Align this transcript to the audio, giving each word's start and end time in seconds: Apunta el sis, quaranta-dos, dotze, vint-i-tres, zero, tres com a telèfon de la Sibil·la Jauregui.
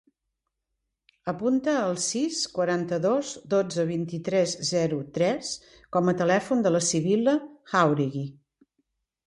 Apunta 1.33 1.75
el 1.81 1.99
sis, 2.05 2.39
quaranta-dos, 2.55 3.35
dotze, 3.55 3.85
vint-i-tres, 3.91 4.57
zero, 4.71 4.99
tres 5.21 5.53
com 5.99 6.13
a 6.15 6.19
telèfon 6.25 6.67
de 6.69 6.75
la 6.77 6.85
Sibil·la 6.91 7.39
Jauregui. 7.77 8.29